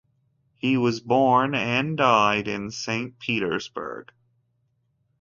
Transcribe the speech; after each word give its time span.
He 0.55 0.77
was 0.77 0.99
born 0.99 1.53
and 1.53 1.95
died 1.95 2.47
in 2.47 2.71
Saint 2.71 3.19
Petersburg. 3.19 4.11